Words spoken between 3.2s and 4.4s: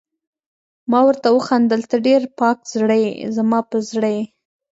زما په زړه یې.